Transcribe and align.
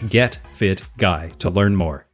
getfitguy 0.00 1.38
to 1.38 1.50
learn 1.50 1.76
more. 1.76 2.06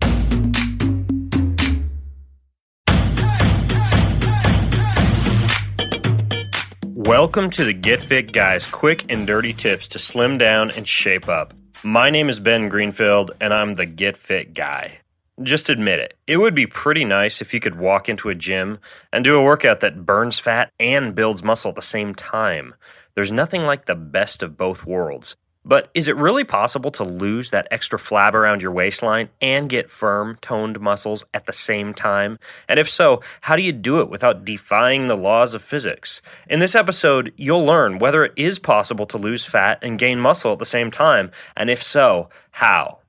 Welcome 7.08 7.48
to 7.50 7.64
the 7.64 7.72
Get 7.72 8.02
Fit 8.02 8.32
Guys 8.32 8.66
quick 8.66 9.06
and 9.08 9.26
dirty 9.26 9.54
tips 9.54 9.88
to 9.88 9.98
slim 9.98 10.36
down 10.36 10.70
and 10.70 10.86
shape 10.86 11.28
up. 11.28 11.54
My 11.82 12.10
name 12.10 12.28
is 12.28 12.38
Ben 12.38 12.68
Greenfield, 12.68 13.30
and 13.40 13.54
I'm 13.54 13.74
the 13.74 13.86
Get 13.86 14.16
Fit 14.16 14.52
Guy. 14.52 14.98
Just 15.42 15.70
admit 15.70 16.00
it. 16.00 16.18
It 16.26 16.38
would 16.38 16.54
be 16.54 16.66
pretty 16.66 17.04
nice 17.04 17.40
if 17.40 17.54
you 17.54 17.60
could 17.60 17.78
walk 17.78 18.08
into 18.08 18.28
a 18.28 18.34
gym 18.34 18.78
and 19.12 19.22
do 19.24 19.36
a 19.36 19.42
workout 19.42 19.80
that 19.80 20.04
burns 20.04 20.40
fat 20.40 20.72
and 20.80 21.14
builds 21.14 21.42
muscle 21.42 21.70
at 21.70 21.76
the 21.76 21.82
same 21.82 22.14
time. 22.14 22.74
There's 23.14 23.32
nothing 23.32 23.62
like 23.62 23.86
the 23.86 23.94
best 23.94 24.42
of 24.42 24.58
both 24.58 24.84
worlds. 24.84 25.36
But 25.68 25.90
is 25.94 26.08
it 26.08 26.16
really 26.16 26.44
possible 26.44 26.90
to 26.92 27.04
lose 27.04 27.50
that 27.50 27.68
extra 27.70 27.98
flab 27.98 28.32
around 28.32 28.62
your 28.62 28.72
waistline 28.72 29.28
and 29.42 29.68
get 29.68 29.90
firm, 29.90 30.38
toned 30.40 30.80
muscles 30.80 31.24
at 31.34 31.44
the 31.44 31.52
same 31.52 31.92
time? 31.92 32.38
And 32.68 32.80
if 32.80 32.88
so, 32.88 33.20
how 33.42 33.54
do 33.54 33.60
you 33.60 33.72
do 33.72 34.00
it 34.00 34.08
without 34.08 34.46
defying 34.46 35.06
the 35.06 35.16
laws 35.16 35.52
of 35.52 35.62
physics? 35.62 36.22
In 36.48 36.58
this 36.58 36.74
episode, 36.74 37.34
you'll 37.36 37.66
learn 37.66 37.98
whether 37.98 38.24
it 38.24 38.32
is 38.34 38.58
possible 38.58 39.04
to 39.08 39.18
lose 39.18 39.44
fat 39.44 39.78
and 39.82 39.98
gain 39.98 40.18
muscle 40.18 40.54
at 40.54 40.58
the 40.58 40.64
same 40.64 40.90
time, 40.90 41.30
and 41.54 41.68
if 41.68 41.82
so, 41.82 42.30
how. 42.52 43.00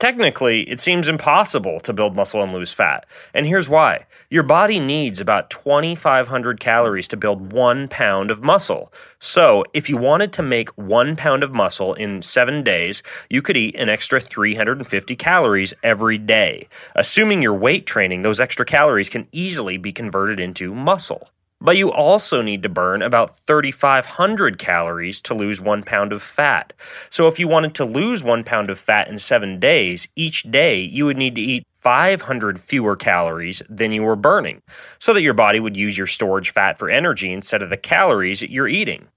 Technically, 0.00 0.68
it 0.68 0.80
seems 0.80 1.08
impossible 1.08 1.78
to 1.80 1.92
build 1.92 2.16
muscle 2.16 2.42
and 2.42 2.52
lose 2.52 2.72
fat. 2.72 3.06
And 3.32 3.46
here's 3.46 3.68
why. 3.68 4.06
Your 4.28 4.42
body 4.42 4.80
needs 4.80 5.20
about 5.20 5.50
2,500 5.50 6.58
calories 6.58 7.06
to 7.08 7.16
build 7.16 7.52
one 7.52 7.86
pound 7.86 8.30
of 8.32 8.42
muscle. 8.42 8.92
So, 9.20 9.64
if 9.72 9.88
you 9.88 9.96
wanted 9.96 10.32
to 10.34 10.42
make 10.42 10.68
one 10.76 11.14
pound 11.14 11.44
of 11.44 11.52
muscle 11.52 11.94
in 11.94 12.22
seven 12.22 12.64
days, 12.64 13.04
you 13.30 13.40
could 13.40 13.56
eat 13.56 13.76
an 13.76 13.88
extra 13.88 14.20
350 14.20 15.14
calories 15.14 15.72
every 15.84 16.18
day. 16.18 16.68
Assuming 16.96 17.40
you're 17.40 17.54
weight 17.54 17.86
training, 17.86 18.22
those 18.22 18.40
extra 18.40 18.66
calories 18.66 19.08
can 19.08 19.28
easily 19.30 19.76
be 19.76 19.92
converted 19.92 20.40
into 20.40 20.74
muscle. 20.74 21.30
But 21.64 21.78
you 21.78 21.90
also 21.90 22.42
need 22.42 22.62
to 22.64 22.68
burn 22.68 23.00
about 23.00 23.38
3,500 23.38 24.58
calories 24.58 25.22
to 25.22 25.32
lose 25.32 25.62
one 25.62 25.82
pound 25.82 26.12
of 26.12 26.22
fat. 26.22 26.74
So 27.08 27.26
if 27.26 27.38
you 27.38 27.48
wanted 27.48 27.74
to 27.76 27.86
lose 27.86 28.22
one 28.22 28.44
pound 28.44 28.68
of 28.68 28.78
fat 28.78 29.08
in 29.08 29.18
seven 29.18 29.58
days, 29.58 30.06
each 30.14 30.42
day 30.42 30.82
you 30.82 31.06
would 31.06 31.16
need 31.16 31.34
to 31.36 31.40
eat 31.40 31.66
500 31.72 32.60
fewer 32.60 32.96
calories 32.96 33.62
than 33.66 33.92
you 33.92 34.02
were 34.02 34.14
burning, 34.14 34.60
so 34.98 35.14
that 35.14 35.22
your 35.22 35.32
body 35.32 35.58
would 35.58 35.74
use 35.74 35.96
your 35.96 36.06
storage 36.06 36.50
fat 36.52 36.78
for 36.78 36.90
energy 36.90 37.32
instead 37.32 37.62
of 37.62 37.70
the 37.70 37.78
calories 37.78 38.40
that 38.40 38.50
you're 38.50 38.68
eating. 38.68 39.08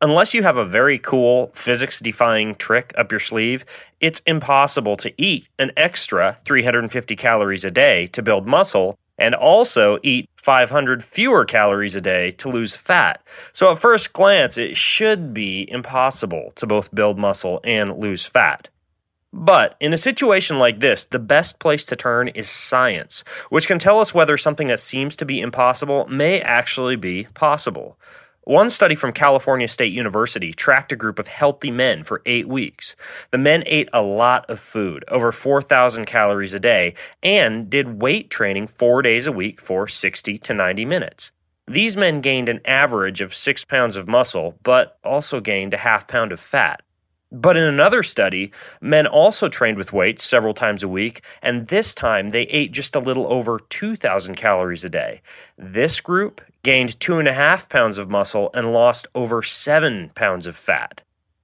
Unless 0.00 0.34
you 0.34 0.42
have 0.42 0.56
a 0.56 0.64
very 0.64 0.98
cool 0.98 1.52
physics 1.54 2.00
defying 2.00 2.56
trick 2.56 2.92
up 2.98 3.12
your 3.12 3.20
sleeve, 3.20 3.64
it's 4.00 4.20
impossible 4.26 4.96
to 4.96 5.12
eat 5.16 5.46
an 5.60 5.70
extra 5.76 6.38
350 6.44 7.14
calories 7.14 7.64
a 7.64 7.70
day 7.70 8.08
to 8.08 8.20
build 8.20 8.48
muscle 8.48 8.98
and 9.18 9.34
also 9.34 9.98
eat 10.02 10.28
500 10.36 11.04
fewer 11.04 11.44
calories 11.44 11.94
a 11.94 12.00
day 12.00 12.30
to 12.32 12.48
lose 12.48 12.76
fat. 12.76 13.22
So, 13.52 13.72
at 13.72 13.80
first 13.80 14.12
glance, 14.12 14.58
it 14.58 14.76
should 14.76 15.32
be 15.32 15.70
impossible 15.70 16.52
to 16.56 16.66
both 16.66 16.94
build 16.94 17.18
muscle 17.18 17.60
and 17.64 17.98
lose 17.98 18.26
fat. 18.26 18.68
But 19.32 19.76
in 19.80 19.92
a 19.92 19.98
situation 19.98 20.60
like 20.60 20.78
this, 20.78 21.06
the 21.06 21.18
best 21.18 21.58
place 21.58 21.84
to 21.86 21.96
turn 21.96 22.28
is 22.28 22.48
science, 22.48 23.24
which 23.48 23.66
can 23.66 23.80
tell 23.80 23.98
us 23.98 24.14
whether 24.14 24.36
something 24.36 24.68
that 24.68 24.78
seems 24.78 25.16
to 25.16 25.24
be 25.24 25.40
impossible 25.40 26.06
may 26.06 26.40
actually 26.40 26.94
be 26.94 27.26
possible. 27.34 27.98
One 28.46 28.68
study 28.68 28.94
from 28.94 29.14
California 29.14 29.66
State 29.66 29.94
University 29.94 30.52
tracked 30.52 30.92
a 30.92 30.96
group 30.96 31.18
of 31.18 31.28
healthy 31.28 31.70
men 31.70 32.04
for 32.04 32.20
eight 32.26 32.46
weeks. 32.46 32.94
The 33.30 33.38
men 33.38 33.62
ate 33.64 33.88
a 33.90 34.02
lot 34.02 34.44
of 34.50 34.60
food, 34.60 35.02
over 35.08 35.32
4,000 35.32 36.04
calories 36.04 36.52
a 36.52 36.60
day, 36.60 36.92
and 37.22 37.70
did 37.70 38.02
weight 38.02 38.28
training 38.28 38.66
four 38.66 39.00
days 39.00 39.26
a 39.26 39.32
week 39.32 39.62
for 39.62 39.88
60 39.88 40.36
to 40.36 40.52
90 40.52 40.84
minutes. 40.84 41.32
These 41.66 41.96
men 41.96 42.20
gained 42.20 42.50
an 42.50 42.60
average 42.66 43.22
of 43.22 43.34
six 43.34 43.64
pounds 43.64 43.96
of 43.96 44.06
muscle, 44.06 44.58
but 44.62 44.98
also 45.02 45.40
gained 45.40 45.72
a 45.72 45.78
half 45.78 46.06
pound 46.06 46.30
of 46.30 46.38
fat. 46.38 46.82
But 47.32 47.56
in 47.56 47.64
another 47.64 48.02
study, 48.02 48.52
men 48.78 49.06
also 49.06 49.48
trained 49.48 49.78
with 49.78 49.94
weights 49.94 50.22
several 50.22 50.52
times 50.52 50.82
a 50.82 50.88
week, 50.88 51.24
and 51.42 51.68
this 51.68 51.94
time 51.94 52.28
they 52.28 52.42
ate 52.42 52.72
just 52.72 52.94
a 52.94 53.00
little 53.00 53.26
over 53.32 53.58
2,000 53.70 54.34
calories 54.34 54.84
a 54.84 54.90
day. 54.90 55.22
This 55.56 56.02
group 56.02 56.42
gained 56.64 56.98
two 56.98 57.18
and 57.18 57.28
a 57.28 57.34
half 57.34 57.68
pounds 57.68 57.98
of 57.98 58.10
muscle 58.10 58.50
and 58.52 58.72
lost 58.72 59.06
over 59.14 59.42
seven 59.42 60.10
pounds 60.16 60.48
of 60.48 60.56
fat. 60.56 61.02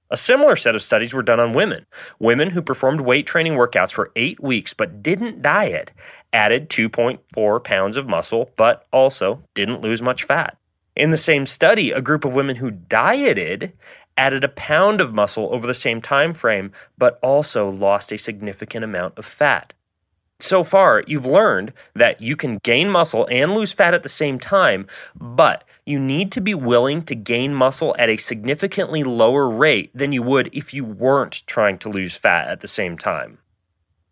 A 0.09 0.17
similar 0.17 0.57
set 0.57 0.75
of 0.75 0.83
studies 0.83 1.13
were 1.13 1.23
done 1.23 1.39
on 1.39 1.53
women. 1.53 1.85
Women 2.19 2.49
who 2.49 2.61
performed 2.61 2.99
weight 2.99 3.25
training 3.25 3.53
workouts 3.53 3.93
for 3.93 4.11
eight 4.17 4.43
weeks 4.43 4.73
but 4.73 5.01
didn't 5.01 5.41
diet 5.41 5.91
added 6.33 6.69
2.4 6.69 7.63
pounds 7.63 7.95
of 7.95 8.09
muscle 8.09 8.49
but 8.57 8.85
also 8.91 9.41
didn't 9.55 9.79
lose 9.79 10.01
much 10.01 10.23
fat. 10.25 10.57
In 10.97 11.11
the 11.11 11.17
same 11.17 11.45
study, 11.45 11.91
a 11.91 12.01
group 12.01 12.25
of 12.25 12.33
women 12.33 12.57
who 12.57 12.71
dieted 12.71 13.71
added 14.17 14.43
a 14.43 14.49
pound 14.49 14.99
of 14.99 15.13
muscle 15.13 15.47
over 15.53 15.65
the 15.65 15.73
same 15.73 16.01
time 16.01 16.33
frame 16.33 16.73
but 16.97 17.17
also 17.23 17.69
lost 17.69 18.11
a 18.11 18.17
significant 18.17 18.83
amount 18.83 19.17
of 19.17 19.25
fat. 19.25 19.71
So 20.41 20.63
far, 20.63 21.03
you've 21.05 21.25
learned 21.25 21.71
that 21.93 22.19
you 22.19 22.35
can 22.35 22.57
gain 22.63 22.89
muscle 22.89 23.27
and 23.29 23.53
lose 23.53 23.73
fat 23.73 23.93
at 23.93 24.01
the 24.01 24.09
same 24.09 24.39
time, 24.39 24.87
but 25.15 25.63
you 25.85 25.99
need 25.99 26.31
to 26.31 26.41
be 26.41 26.55
willing 26.55 27.03
to 27.03 27.15
gain 27.15 27.53
muscle 27.53 27.95
at 27.99 28.09
a 28.09 28.17
significantly 28.17 29.03
lower 29.03 29.47
rate 29.47 29.91
than 29.93 30.11
you 30.11 30.23
would 30.23 30.49
if 30.51 30.73
you 30.73 30.83
weren't 30.83 31.43
trying 31.45 31.77
to 31.79 31.89
lose 31.89 32.15
fat 32.15 32.47
at 32.47 32.61
the 32.61 32.67
same 32.67 32.97
time. 32.97 33.37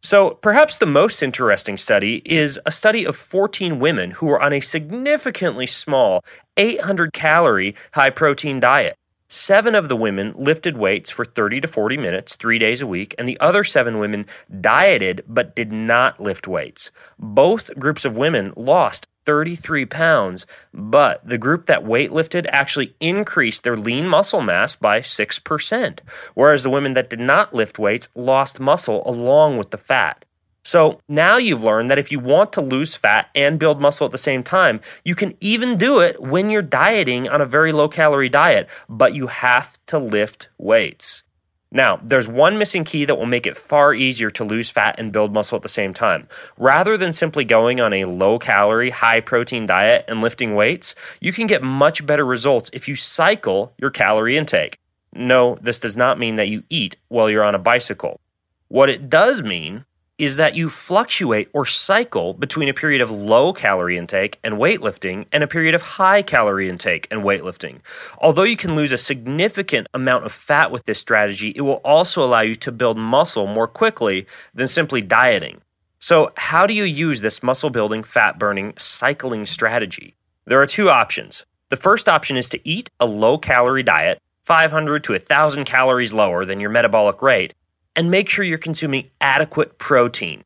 So, 0.01 0.31
perhaps 0.31 0.77
the 0.77 0.85
most 0.85 1.21
interesting 1.21 1.75
study 1.77 2.21
is 2.23 2.59
a 2.65 2.71
study 2.71 3.05
of 3.05 3.17
14 3.17 3.79
women 3.79 4.11
who 4.11 4.27
were 4.27 4.41
on 4.41 4.53
a 4.53 4.61
significantly 4.61 5.67
small 5.67 6.23
800 6.55 7.11
calorie 7.11 7.75
high 7.93 8.11
protein 8.11 8.59
diet. 8.59 8.95
Seven 9.31 9.75
of 9.75 9.89
the 9.89 9.95
women 9.95 10.33
lifted 10.35 10.75
weights 10.75 11.11
for 11.11 11.23
30 11.23 11.61
to 11.61 11.67
40 11.67 11.97
minutes, 11.97 12.35
three 12.35 12.57
days 12.57 12.81
a 12.81 12.87
week, 12.87 13.13
and 13.19 13.29
the 13.29 13.39
other 13.39 13.63
seven 13.63 13.99
women 13.99 14.25
dieted 14.59 15.23
but 15.27 15.55
did 15.55 15.71
not 15.71 16.19
lift 16.19 16.47
weights. 16.47 16.89
Both 17.19 17.77
groups 17.77 18.05
of 18.05 18.17
women 18.17 18.53
lost 18.57 19.05
33 19.27 19.85
pounds, 19.85 20.47
but 20.73 21.21
the 21.23 21.37
group 21.37 21.67
that 21.67 21.85
weight 21.85 22.11
lifted 22.11 22.47
actually 22.49 22.95
increased 22.99 23.61
their 23.61 23.77
lean 23.77 24.07
muscle 24.07 24.41
mass 24.41 24.75
by 24.75 25.01
6%, 25.01 25.99
whereas 26.33 26.63
the 26.63 26.71
women 26.71 26.95
that 26.95 27.11
did 27.11 27.19
not 27.19 27.53
lift 27.53 27.77
weights 27.77 28.09
lost 28.15 28.59
muscle 28.59 29.03
along 29.07 29.59
with 29.59 29.69
the 29.69 29.77
fat. 29.77 30.25
So 30.69 31.01
now 31.07 31.37
you've 31.37 31.63
learned 31.63 31.89
that 31.89 31.97
if 31.97 32.11
you 32.11 32.19
want 32.19 32.53
to 32.53 32.61
lose 32.61 32.95
fat 32.95 33.31
and 33.33 33.57
build 33.57 33.81
muscle 33.81 34.05
at 34.05 34.11
the 34.11 34.19
same 34.19 34.43
time, 34.43 34.81
you 35.03 35.15
can 35.15 35.33
even 35.39 35.79
do 35.79 35.99
it 35.99 36.21
when 36.21 36.51
you're 36.51 36.61
dieting 36.61 37.27
on 37.27 37.41
a 37.41 37.47
very 37.47 37.71
low 37.71 37.89
calorie 37.89 38.29
diet, 38.29 38.69
but 38.87 39.15
you 39.15 39.25
have 39.25 39.83
to 39.87 39.97
lift 39.97 40.49
weights. 40.59 41.23
Now, 41.71 41.99
there's 42.03 42.27
one 42.27 42.59
missing 42.59 42.83
key 42.83 43.03
that 43.05 43.15
will 43.15 43.25
make 43.25 43.47
it 43.47 43.57
far 43.57 43.95
easier 43.95 44.29
to 44.29 44.43
lose 44.43 44.69
fat 44.69 44.93
and 44.99 45.11
build 45.11 45.33
muscle 45.33 45.55
at 45.55 45.63
the 45.63 45.69
same 45.69 45.91
time. 45.91 46.27
Rather 46.55 46.97
than 46.97 47.13
simply 47.13 47.45
going 47.45 47.81
on 47.81 47.91
a 47.91 48.05
low 48.05 48.37
calorie, 48.37 48.91
high 48.91 49.21
protein 49.21 49.65
diet 49.65 50.05
and 50.07 50.21
lifting 50.21 50.53
weights, 50.53 50.93
you 51.19 51.33
can 51.33 51.47
get 51.47 51.63
much 51.63 52.05
better 52.05 52.23
results 52.23 52.69
if 52.73 52.87
you 52.87 52.95
cycle 52.95 53.73
your 53.79 53.89
calorie 53.89 54.37
intake. 54.37 54.77
No, 55.15 55.57
this 55.63 55.79
does 55.79 55.97
not 55.97 56.19
mean 56.19 56.35
that 56.35 56.47
you 56.47 56.61
eat 56.69 56.95
while 57.07 57.27
you're 57.27 57.43
on 57.43 57.55
a 57.55 57.57
bicycle. 57.59 58.19
What 58.67 58.91
it 58.91 59.09
does 59.09 59.41
mean 59.41 59.85
is 60.19 60.35
that 60.35 60.53
you 60.53 60.69
fluctuate 60.69 61.49
or 61.53 61.65
cycle 61.65 62.33
between 62.33 62.67
a 62.67 62.73
period 62.73 63.01
of 63.01 63.09
low 63.09 63.53
calorie 63.53 63.97
intake 63.97 64.37
and 64.43 64.55
weightlifting 64.55 65.25
and 65.31 65.43
a 65.43 65.47
period 65.47 65.73
of 65.73 65.81
high 65.81 66.21
calorie 66.21 66.69
intake 66.69 67.07
and 67.09 67.21
weightlifting. 67.21 67.79
Although 68.19 68.43
you 68.43 68.57
can 68.57 68.75
lose 68.75 68.91
a 68.91 68.97
significant 68.97 69.87
amount 69.93 70.25
of 70.25 70.33
fat 70.33 70.71
with 70.71 70.85
this 70.85 70.99
strategy, 70.99 71.53
it 71.55 71.61
will 71.61 71.81
also 71.85 72.23
allow 72.23 72.41
you 72.41 72.55
to 72.57 72.71
build 72.71 72.97
muscle 72.97 73.47
more 73.47 73.67
quickly 73.67 74.27
than 74.53 74.67
simply 74.67 75.01
dieting. 75.01 75.61
So, 76.01 76.31
how 76.35 76.67
do 76.67 76.73
you 76.73 76.83
use 76.83 77.21
this 77.21 77.41
muscle 77.41 77.69
building, 77.69 78.03
fat 78.03 78.37
burning, 78.37 78.73
cycling 78.77 79.45
strategy? 79.45 80.15
There 80.45 80.61
are 80.61 80.65
two 80.65 80.89
options. 80.89 81.45
The 81.69 81.75
first 81.75 82.07
option 82.07 82.37
is 82.37 82.49
to 82.49 82.67
eat 82.67 82.89
a 82.99 83.05
low 83.05 83.37
calorie 83.37 83.83
diet 83.83 84.21
500 84.43 85.03
to 85.03 85.11
1,000 85.11 85.65
calories 85.65 86.11
lower 86.11 86.43
than 86.43 86.59
your 86.59 86.71
metabolic 86.71 87.21
rate, 87.21 87.53
and 87.95 88.11
make 88.11 88.29
sure 88.29 88.45
you're 88.45 88.57
consuming 88.57 89.09
adequate 89.19 89.77
protein. 89.77 90.43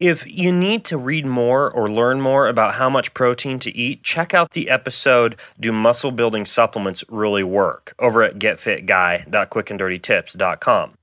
If 0.00 0.26
you 0.26 0.52
need 0.52 0.84
to 0.86 0.96
read 0.96 1.26
more 1.26 1.70
or 1.70 1.90
learn 1.90 2.20
more 2.20 2.46
about 2.46 2.74
how 2.74 2.88
much 2.88 3.14
protein 3.14 3.58
to 3.60 3.76
eat, 3.76 4.04
check 4.04 4.32
out 4.32 4.52
the 4.52 4.70
episode 4.70 5.34
Do 5.58 5.72
Muscle 5.72 6.12
Building 6.12 6.46
Supplements 6.46 7.02
Really 7.08 7.42
Work 7.42 7.94
over 7.98 8.22
at 8.22 8.38
getfitguy.quickanddirtytips.com. 8.38 10.97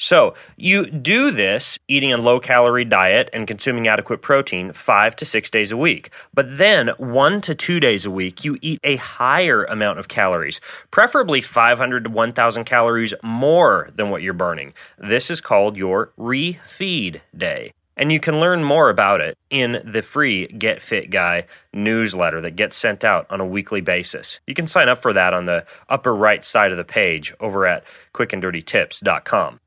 So, 0.00 0.34
you 0.56 0.86
do 0.86 1.32
this 1.32 1.76
eating 1.88 2.12
a 2.12 2.16
low 2.16 2.38
calorie 2.38 2.84
diet 2.84 3.28
and 3.32 3.48
consuming 3.48 3.88
adequate 3.88 4.22
protein 4.22 4.72
five 4.72 5.16
to 5.16 5.24
six 5.24 5.50
days 5.50 5.72
a 5.72 5.76
week. 5.76 6.10
But 6.32 6.56
then, 6.56 6.90
one 6.98 7.40
to 7.40 7.52
two 7.52 7.80
days 7.80 8.04
a 8.04 8.10
week, 8.10 8.44
you 8.44 8.58
eat 8.62 8.78
a 8.84 8.94
higher 8.94 9.64
amount 9.64 9.98
of 9.98 10.06
calories, 10.06 10.60
preferably 10.92 11.40
500 11.40 12.04
to 12.04 12.10
1,000 12.10 12.64
calories 12.64 13.12
more 13.24 13.90
than 13.92 14.08
what 14.08 14.22
you're 14.22 14.34
burning. 14.34 14.72
This 14.98 15.32
is 15.32 15.40
called 15.40 15.76
your 15.76 16.12
refeed 16.16 17.20
day. 17.36 17.72
And 17.96 18.12
you 18.12 18.20
can 18.20 18.38
learn 18.38 18.62
more 18.62 18.90
about 18.90 19.20
it 19.20 19.36
in 19.50 19.82
the 19.84 20.02
free 20.02 20.46
Get 20.46 20.80
Fit 20.80 21.10
Guy 21.10 21.48
newsletter 21.72 22.40
that 22.42 22.54
gets 22.54 22.76
sent 22.76 23.02
out 23.02 23.26
on 23.30 23.40
a 23.40 23.46
weekly 23.46 23.80
basis. 23.80 24.38
You 24.46 24.54
can 24.54 24.68
sign 24.68 24.88
up 24.88 25.02
for 25.02 25.12
that 25.12 25.34
on 25.34 25.46
the 25.46 25.66
upper 25.88 26.14
right 26.14 26.44
side 26.44 26.70
of 26.70 26.78
the 26.78 26.84
page 26.84 27.34
over 27.40 27.66
at 27.66 27.82
quickanddirtytips.com. 28.14 29.58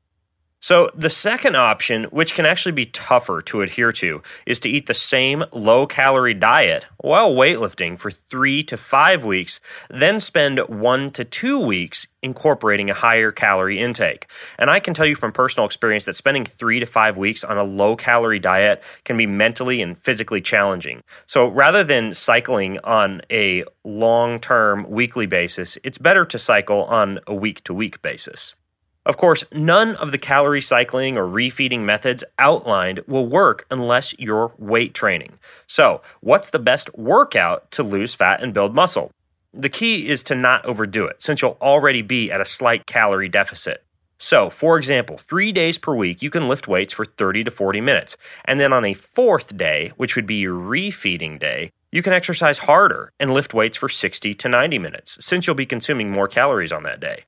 So, 0.64 0.92
the 0.94 1.10
second 1.10 1.56
option, 1.56 2.04
which 2.04 2.36
can 2.36 2.46
actually 2.46 2.70
be 2.70 2.86
tougher 2.86 3.42
to 3.42 3.62
adhere 3.62 3.90
to, 3.90 4.22
is 4.46 4.60
to 4.60 4.68
eat 4.68 4.86
the 4.86 4.94
same 4.94 5.42
low 5.50 5.88
calorie 5.88 6.34
diet 6.34 6.86
while 6.98 7.34
weightlifting 7.34 7.98
for 7.98 8.12
three 8.12 8.62
to 8.64 8.76
five 8.76 9.24
weeks, 9.24 9.58
then 9.90 10.20
spend 10.20 10.60
one 10.68 11.10
to 11.14 11.24
two 11.24 11.58
weeks 11.58 12.06
incorporating 12.22 12.88
a 12.88 12.94
higher 12.94 13.32
calorie 13.32 13.80
intake. 13.80 14.28
And 14.56 14.70
I 14.70 14.78
can 14.78 14.94
tell 14.94 15.04
you 15.04 15.16
from 15.16 15.32
personal 15.32 15.66
experience 15.66 16.04
that 16.04 16.14
spending 16.14 16.44
three 16.44 16.78
to 16.78 16.86
five 16.86 17.16
weeks 17.16 17.42
on 17.42 17.58
a 17.58 17.64
low 17.64 17.96
calorie 17.96 18.38
diet 18.38 18.84
can 19.04 19.16
be 19.16 19.26
mentally 19.26 19.82
and 19.82 19.98
physically 19.98 20.40
challenging. 20.40 21.02
So, 21.26 21.48
rather 21.48 21.82
than 21.82 22.14
cycling 22.14 22.78
on 22.84 23.22
a 23.32 23.64
long 23.82 24.38
term 24.38 24.88
weekly 24.88 25.26
basis, 25.26 25.76
it's 25.82 25.98
better 25.98 26.24
to 26.24 26.38
cycle 26.38 26.84
on 26.84 27.18
a 27.26 27.34
week 27.34 27.64
to 27.64 27.74
week 27.74 28.00
basis. 28.00 28.54
Of 29.04 29.16
course, 29.16 29.42
none 29.52 29.96
of 29.96 30.12
the 30.12 30.18
calorie 30.18 30.60
cycling 30.60 31.18
or 31.18 31.26
refeeding 31.26 31.80
methods 31.80 32.22
outlined 32.38 33.00
will 33.08 33.26
work 33.26 33.66
unless 33.68 34.16
you're 34.16 34.52
weight 34.58 34.94
training. 34.94 35.38
So, 35.66 36.02
what's 36.20 36.50
the 36.50 36.60
best 36.60 36.96
workout 36.96 37.68
to 37.72 37.82
lose 37.82 38.14
fat 38.14 38.42
and 38.42 38.54
build 38.54 38.76
muscle? 38.76 39.10
The 39.52 39.68
key 39.68 40.08
is 40.08 40.22
to 40.24 40.36
not 40.36 40.64
overdo 40.64 41.06
it, 41.06 41.20
since 41.20 41.42
you'll 41.42 41.58
already 41.60 42.00
be 42.00 42.30
at 42.30 42.40
a 42.40 42.46
slight 42.46 42.86
calorie 42.86 43.28
deficit. 43.28 43.84
So, 44.18 44.50
for 44.50 44.78
example, 44.78 45.18
three 45.18 45.50
days 45.50 45.78
per 45.78 45.96
week, 45.96 46.22
you 46.22 46.30
can 46.30 46.48
lift 46.48 46.68
weights 46.68 46.92
for 46.92 47.04
30 47.04 47.42
to 47.42 47.50
40 47.50 47.80
minutes. 47.80 48.16
And 48.44 48.60
then 48.60 48.72
on 48.72 48.84
a 48.84 48.94
fourth 48.94 49.56
day, 49.56 49.90
which 49.96 50.14
would 50.14 50.28
be 50.28 50.36
your 50.36 50.54
refeeding 50.54 51.40
day, 51.40 51.72
you 51.90 52.04
can 52.04 52.12
exercise 52.12 52.58
harder 52.58 53.12
and 53.18 53.32
lift 53.32 53.52
weights 53.52 53.76
for 53.76 53.88
60 53.88 54.32
to 54.32 54.48
90 54.48 54.78
minutes, 54.78 55.18
since 55.20 55.48
you'll 55.48 55.56
be 55.56 55.66
consuming 55.66 56.12
more 56.12 56.28
calories 56.28 56.70
on 56.70 56.84
that 56.84 57.00
day. 57.00 57.24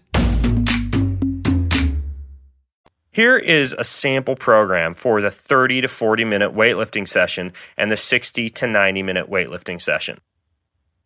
Here 3.10 3.38
is 3.38 3.72
a 3.72 3.84
sample 3.84 4.36
program 4.36 4.92
for 4.92 5.20
the 5.20 5.30
30 5.30 5.82
to 5.82 5.88
40 5.88 6.24
minute 6.24 6.54
weightlifting 6.54 7.08
session 7.08 7.52
and 7.76 7.90
the 7.90 7.96
60 7.96 8.50
to 8.50 8.66
90 8.66 9.02
minute 9.02 9.30
weightlifting 9.30 9.80
session. 9.80 10.20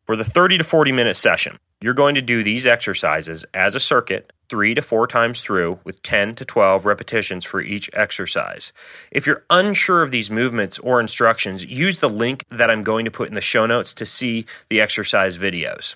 For 0.05 0.17
the 0.17 0.25
30 0.25 0.59
to 0.59 0.65
40 0.65 0.91
minute 0.93 1.17
session, 1.17 1.59
you're 1.81 1.95
going 1.95 2.17
to 2.17 2.23
do 2.23 2.43
these 2.43 2.67
exercises 2.67 3.45
as 3.55 3.75
a 3.75 3.81
circuit 3.81 4.33
three 4.49 4.75
to 4.75 4.82
four 4.82 5.06
times 5.06 5.43
through 5.43 5.79
with 5.85 6.03
10 6.03 6.35
to 6.37 6.44
12 6.44 6.85
repetitions 6.85 7.44
for 7.44 7.61
each 7.61 7.89
exercise. 7.93 8.73
If 9.11 9.27
you're 9.27 9.44
unsure 9.49 10.03
of 10.03 10.11
these 10.11 10.31
movements 10.31 10.79
or 10.81 11.01
instructions, 11.01 11.65
use 11.65 11.99
the 11.99 12.09
link 12.09 12.44
that 12.51 12.71
I'm 12.71 12.82
going 12.82 13.05
to 13.05 13.11
put 13.11 13.29
in 13.29 13.35
the 13.35 13.41
show 13.41 13.65
notes 13.65 13.94
to 13.94 14.06
see 14.06 14.44
the 14.69 14.81
exercise 14.81 15.39
videos. 15.39 15.94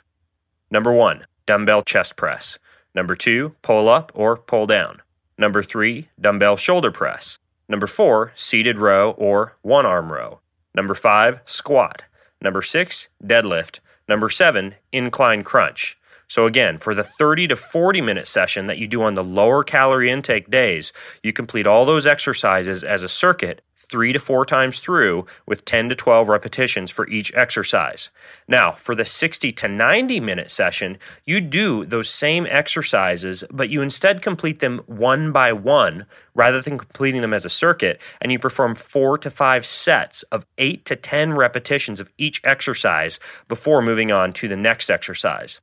Number 0.71 0.93
one, 0.93 1.27
dumbbell 1.47 1.83
chest 1.83 2.17
press. 2.17 2.59
Number 2.95 3.15
two, 3.15 3.55
pull 3.63 3.89
up 3.89 4.13
or 4.15 4.37
pull 4.37 4.67
down. 4.67 5.03
Number 5.38 5.62
three, 5.62 6.09
dumbbell 6.21 6.57
shoulder 6.57 6.90
press. 6.90 7.38
Number 7.69 7.87
four, 7.87 8.33
seated 8.37 8.78
row 8.78 9.11
or 9.12 9.57
one 9.62 9.85
arm 9.85 10.12
row. 10.12 10.40
Number 10.75 10.95
five, 10.95 11.40
squat. 11.45 12.02
Number 12.40 12.62
six, 12.62 13.09
deadlift. 13.23 13.81
Number 14.09 14.31
seven, 14.31 14.76
incline 14.93 15.43
crunch. 15.43 15.99
So, 16.28 16.47
again, 16.47 16.78
for 16.78 16.95
the 16.95 17.05
30 17.05 17.49
to 17.49 17.57
40 17.57 18.00
minute 18.00 18.26
session 18.26 18.66
that 18.66 18.78
you 18.78 18.87
do 18.87 19.02
on 19.02 19.14
the 19.14 19.23
lower 19.23 19.62
calorie 19.62 20.11
intake 20.11 20.50
days, 20.50 20.93
you 21.23 21.33
complete 21.33 21.66
all 21.66 21.85
those 21.85 22.07
exercises 22.07 22.83
as 22.83 23.02
a 23.02 23.09
circuit 23.09 23.62
three 23.90 24.12
to 24.12 24.19
four 24.19 24.45
times 24.45 24.81
through 24.81 25.26
with 25.47 25.64
10 25.64 25.88
to 25.88 25.95
12 25.95 26.28
repetitions 26.28 26.90
for 26.90 27.09
each 27.09 27.33
exercise. 27.35 28.11
Now, 28.47 28.73
for 28.73 28.95
the 28.95 29.05
60 29.05 29.52
to 29.52 29.69
90 29.69 30.21
minute 30.21 30.50
session, 30.50 30.99
you 31.25 31.40
do 31.40 31.85
those 31.85 32.09
same 32.09 32.47
exercises, 32.49 33.45
but 33.50 33.71
you 33.71 33.83
instead 33.83 34.23
complete 34.23 34.61
them 34.61 34.83
one 34.87 35.33
by 35.33 35.52
one 35.52 36.07
rather 36.35 36.61
than 36.61 36.78
completing 36.78 37.23
them 37.23 37.33
as 37.33 37.45
a 37.45 37.50
circuit, 37.50 38.00
and 38.21 38.31
you 38.31 38.38
perform 38.38 38.75
four 38.75 39.16
to 39.19 39.31
five 39.31 39.64
sets 39.64 40.23
of 40.25 40.45
eight 40.59 40.85
to 40.85 40.95
10 40.95 41.33
repetitions 41.33 42.00
of 42.00 42.11
each 42.19 42.40
exercise 42.45 43.19
before 43.49 43.81
moving 43.81 44.12
on 44.12 44.33
to 44.35 44.47
the 44.47 44.57
next 44.57 44.90
exercise. 44.90 45.61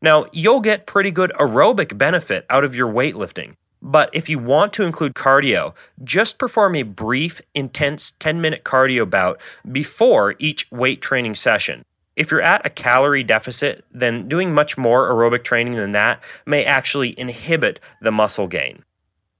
Now, 0.00 0.26
you'll 0.32 0.60
get 0.60 0.86
pretty 0.86 1.12
good 1.12 1.32
aerobic 1.38 1.96
benefit 1.96 2.44
out 2.50 2.64
of 2.64 2.74
your 2.74 2.92
weightlifting. 2.92 3.54
But 3.84 4.10
if 4.12 4.28
you 4.28 4.38
want 4.38 4.72
to 4.74 4.84
include 4.84 5.14
cardio, 5.14 5.74
just 6.04 6.38
perform 6.38 6.76
a 6.76 6.84
brief, 6.84 7.42
intense 7.52 8.12
10 8.20 8.40
minute 8.40 8.62
cardio 8.62 9.08
bout 9.10 9.40
before 9.70 10.36
each 10.38 10.70
weight 10.70 11.02
training 11.02 11.34
session. 11.34 11.84
If 12.14 12.30
you're 12.30 12.42
at 12.42 12.64
a 12.64 12.70
calorie 12.70 13.24
deficit, 13.24 13.84
then 13.90 14.28
doing 14.28 14.54
much 14.54 14.78
more 14.78 15.10
aerobic 15.10 15.42
training 15.42 15.74
than 15.74 15.92
that 15.92 16.22
may 16.46 16.64
actually 16.64 17.18
inhibit 17.18 17.80
the 18.00 18.12
muscle 18.12 18.46
gain. 18.46 18.84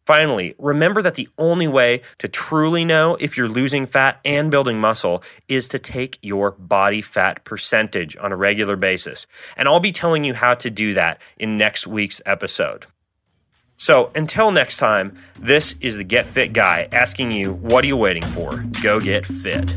Finally, 0.04 0.56
remember 0.58 1.00
that 1.02 1.14
the 1.14 1.28
only 1.38 1.68
way 1.68 2.02
to 2.18 2.26
truly 2.26 2.84
know 2.84 3.16
if 3.20 3.36
you're 3.36 3.48
losing 3.48 3.86
fat 3.86 4.18
and 4.24 4.50
building 4.50 4.80
muscle 4.80 5.22
is 5.48 5.68
to 5.68 5.78
take 5.78 6.18
your 6.22 6.50
body 6.52 7.00
fat 7.00 7.44
percentage 7.44 8.16
on 8.16 8.32
a 8.32 8.36
regular 8.36 8.74
basis. 8.74 9.28
And 9.56 9.68
I'll 9.68 9.78
be 9.78 9.92
telling 9.92 10.24
you 10.24 10.34
how 10.34 10.54
to 10.54 10.70
do 10.70 10.94
that 10.94 11.20
in 11.38 11.56
next 11.56 11.86
week's 11.86 12.20
episode. 12.26 12.86
So 13.82 14.12
until 14.14 14.52
next 14.52 14.76
time, 14.76 15.18
this 15.40 15.74
is 15.80 15.96
the 15.96 16.04
Get 16.04 16.28
Fit 16.28 16.52
Guy 16.52 16.86
asking 16.92 17.32
you, 17.32 17.54
what 17.54 17.82
are 17.82 17.88
you 17.88 17.96
waiting 17.96 18.22
for? 18.22 18.64
Go 18.80 19.00
get 19.00 19.26
fit. 19.26 19.72